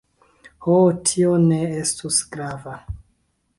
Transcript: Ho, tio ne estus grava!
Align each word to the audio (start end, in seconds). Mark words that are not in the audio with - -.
Ho, 0.67 0.77
tio 1.09 1.35
ne 1.45 1.61
estus 1.83 2.19
grava! 2.35 2.77